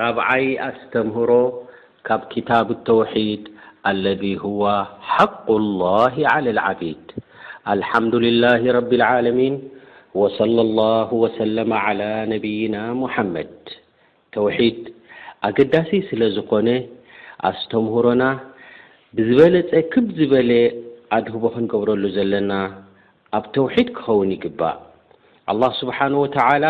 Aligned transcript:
ራብዓይ 0.00 0.46
ኣስተምህሮ 0.68 1.32
ካብ 2.06 2.22
ክታብ 2.30 2.68
ተውሒድ 2.86 3.42
አለذ 3.88 4.22
ሁዋ 4.44 4.62
ሓق 5.12 5.44
ላሂ 5.82 6.16
ዓላ 6.32 6.46
ልዓቢድ 6.58 7.04
አልሓምዱልላህ 7.72 8.62
ረቢልዓለሚን 8.78 9.54
ወصለ 10.20 10.56
ላሁ 10.80 11.08
ወሰለማ 11.24 11.72
ዓላ 11.84 12.00
ነብይና 12.32 12.76
ሙሓመድ 13.02 13.54
ተውሒድ 14.36 14.80
ኣገዳሲ 15.48 15.90
ስለ 16.08 16.20
ዝኮነ 16.38 16.68
ኣስተምህሮና 17.50 18.22
ብዝበለፀ 19.18 19.72
ክም 19.92 20.06
ዝበለ 20.18 20.50
ኣድህቦ 21.18 21.44
ክንገብረሉ 21.54 22.04
ዘለና 22.16 22.52
ኣብ 23.40 23.44
ተውሒድ 23.58 23.88
ክኸውን 23.96 24.32
ይግባእ 24.36 24.78
ኣላህ 25.52 25.70
ስብሓን 25.82 26.14
ወተዓላ 26.22 26.64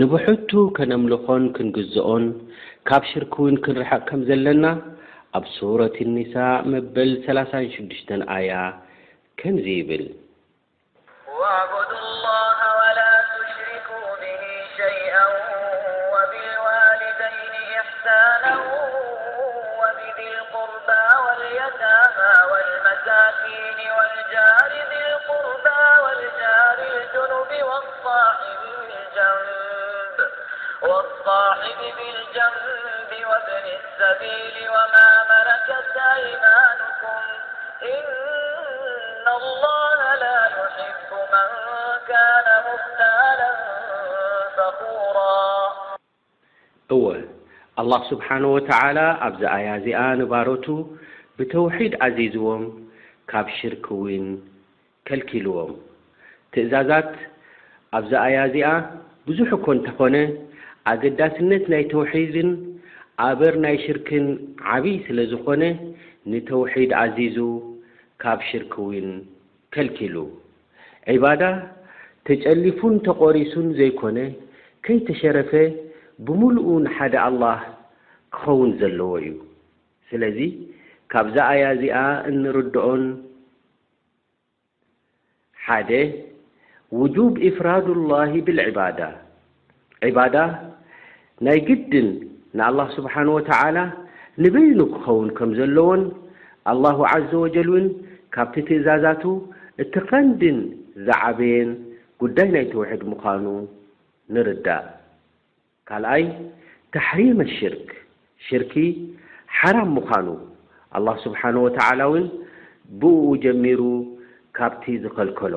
ንብሕቱ 0.00 0.50
ከነምልኾን 0.76 1.44
ክንግዝኦን 1.56 2.24
ካብ 2.88 3.02
ሽርክ 3.10 3.32
ውን 3.42 3.56
ክንርሓቕ 3.64 4.02
ከም 4.08 4.20
ዘለና 4.28 4.64
ኣብ 5.38 5.44
ሱረት 5.56 5.96
ንሳ 6.16 6.34
መበል 6.72 7.10
3ላሳን 7.26 7.66
ሽድሽተን 7.74 8.22
ኣያ 8.36 8.50
ከምዚ 9.40 9.66
ይብል 9.78 10.04
መ 31.80 31.84
ም 31.84 31.90
ኩ 31.96 32.10
ን 33.64 33.68
ካነ 42.10 42.48
ፍታል 42.66 43.40
ፈራ 44.78 45.18
እወ 46.94 47.06
ኣላه 47.80 48.00
ስብሓንه 48.10 48.48
ወተዓላ 48.56 48.98
ኣብዛ 49.26 49.42
ኣያ 49.56 49.68
እዚኣ 49.80 50.00
ንባሮቱ 50.20 50.66
ብተውሒድ 51.36 51.92
ዓዚዝዎም 52.06 52.64
ካብ 53.30 53.46
ሽርክ 53.58 53.86
ውን 54.02 54.26
ከልኪልዎም 55.06 55.72
ትእዛዛት 56.52 57.12
ኣብዛ 57.98 58.12
ኣያ 58.26 58.36
እዚኣ 58.50 58.70
ብዙሕ 59.28 59.48
እኮ 59.58 59.66
እንተኾነ 59.76 60.16
ኣገዳስነት 60.90 61.64
ናይ 61.72 61.82
ተውሒድን 61.92 62.50
ኣበር 63.28 63.54
ናይ 63.64 63.76
ሽርክን 63.84 64.26
ዓብዪ 64.74 64.92
ስለ 65.06 65.18
ዝኾነ 65.32 65.62
ንተውሒድ 66.30 66.90
ዓዚዙ 67.02 67.36
ካብ 68.22 68.38
ሽርክ 68.48 68.72
እውን 68.84 69.10
ከልኪሉ 69.74 70.14
ዒባዳ 71.16 71.42
ተጨሊፉን 72.28 72.94
ተቖሪሱን 73.06 73.66
ዘይኮነ 73.78 74.18
ከይተሸረፈ 74.86 75.52
ብምሉኡ 76.26 76.68
ንሓደ 76.84 77.14
ኣልላህ 77.26 77.58
ክኸውን 78.36 78.70
ዘለዎ 78.80 79.10
እዩ 79.20 79.30
ስለዚ 80.08 80.38
ካብዛኣያ 81.12 81.64
እዚኣ 81.76 81.98
እንርድኦን 82.30 83.04
ሓደ 85.66 85.90
ውጁብ 87.02 87.32
ኢፍራድ 87.50 87.86
ላሂ 88.10 88.32
ብልዕባዳ 88.46 89.00
ዒባዳ 90.08 90.36
ናይ 91.46 91.58
ግድን 91.66 92.08
ንኣላህ 92.58 92.86
ስብሓን 92.96 93.28
ወተዓላ 93.36 93.78
ንበይኑ 94.42 94.78
ክኸውን 94.94 95.28
ከም 95.38 95.50
ዘለዎን 95.58 96.02
ኣላሁ 96.72 96.98
ዓዘ 97.10 97.30
ወጀል 97.44 97.68
ውን 97.74 97.86
ካብቲ 98.34 98.54
ትእዛዛቱ 98.68 99.22
እቲ 99.82 99.92
ቐንድን 100.10 100.58
ዝዓበየን 101.06 101.70
ጕዳይ 102.22 102.48
ናይ 102.54 102.64
ተውሒድ 102.72 103.02
ምዃኑ 103.10 103.44
ንርዳእ 104.34 104.86
ካልኣይ 105.90 106.24
ታሕሪመ 106.94 107.38
ኣሽርክ 107.48 107.88
ሽርኪ 108.46 108.74
ሓራም 109.58 109.90
ምዃኑ 109.98 110.28
ኣላህ 110.98 111.16
ስብሓን 111.26 111.56
ወተዓላውን 111.66 112.26
ብእኡ 113.00 113.24
ጀሚሩ 113.44 113.80
ካብቲ 114.58 114.84
ዝኸልከሎ 115.04 115.54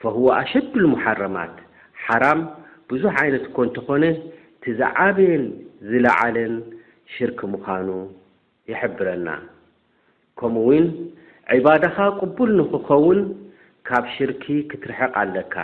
ፈህወ 0.00 0.26
ኣሸዱልመሓረማት 0.40 1.54
ሓራም 2.06 2.40
ብዙሕ 2.90 3.14
ዓይነት 3.22 3.44
እኮ 3.48 3.56
እንተኾነ 3.68 4.04
ዝዓብየን 4.78 5.44
ዝለዓለን 5.88 6.54
ሽርኪ 7.14 7.40
ምዃኑ 7.52 7.88
የሕብረና 8.70 9.28
ከምኡውን 10.38 10.84
ዒባዳኻ 11.58 11.96
ቅቡል 12.20 12.50
ንክኸውን 12.60 13.20
ካብ 13.88 14.04
ሽርኪ 14.14 14.44
ክትርሕቕ 14.70 15.12
ኣለካ 15.20 15.54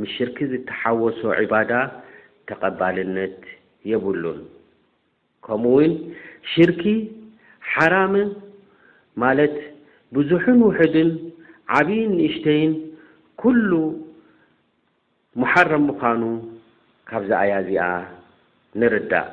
ምስ 0.00 0.10
ሽርኪ 0.16 0.38
ዝተሓወሶ 0.52 1.20
ዒባዳ 1.42 1.72
ተቐባልነት 2.48 3.38
የብሉን 3.90 4.40
ከምኡ 5.46 5.70
ውን 5.76 5.92
ሽርኪ 6.52 6.82
ሓራም 7.72 8.14
ማለት 9.22 9.56
ብዙሕን 10.16 10.58
ውሕድን 10.68 11.10
ዓብይን 11.78 12.10
ንእሽተይን 12.18 12.72
ኲሉ 13.42 13.70
መሓረም 15.42 15.84
ምዃኑ 15.90 16.22
ካብ 17.08 17.22
ዝኣያዚኣ 17.30 17.80
ንርዳእ 18.80 19.28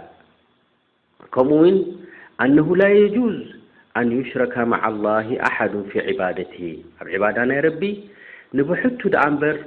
ከምኡ 1.34 1.54
እውን 1.60 1.76
ኣነሁ 2.44 2.68
ላ 2.82 2.86
የጁዝ 2.98 3.38
ኣን 4.00 4.08
ዩሽረካ 4.18 4.56
ማዓ 4.72 4.84
ላሂ 5.06 5.28
ኣሓዱ 5.48 5.74
ፊ 5.92 6.04
ዕባደት 6.12 6.54
ኣብ 7.00 7.08
ዕባዳ 7.18 7.38
ናይ 7.52 7.60
ረቢ 7.68 7.82
ንብሕቱ 8.58 9.00
ደኣ 9.14 9.24
እምበር 9.32 9.58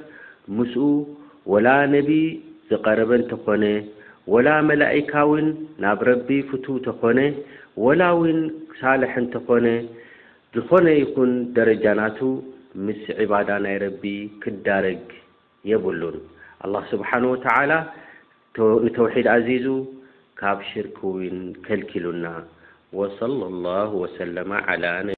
ምስኡ 0.58 0.80
ወላ 1.52 1.68
ነቢ 1.94 2.10
ዝቀረበ 2.70 3.10
እንተኾነ 3.20 3.64
ወላ 4.32 4.48
መላኢካውን 4.68 5.46
ናብ 5.84 6.00
ረቢ 6.10 6.28
ፍቱ 6.50 6.64
እንተኾነ 6.80 7.20
ወላ 7.84 8.02
ውን 8.20 8.38
ሳልሕ 8.80 9.12
እንተኾነ 9.24 9.66
ዝኾነ 10.56 10.86
ይኹን 11.00 11.32
ደረጃናቱ 11.56 12.18
ምስ 12.86 13.02
ዕባዳ 13.24 13.50
ናይ 13.66 13.76
ረቢ 13.86 14.02
ክዳረግ 14.42 15.04
የብሉን 15.70 16.16
ኣላ 16.64 16.74
ስብሓን 16.92 17.24
ወተላ 17.34 17.72
ተوሒድ 18.96 19.26
عዚዙ 19.34 19.66
ካብ 20.40 20.58
ሽርክ 20.70 20.96
ው 21.10 21.14
ከልكሉና 21.66 22.26
وصلى 23.00 23.44
الله 23.52 23.90
وسلم 24.02 24.50
ع 24.68 25.13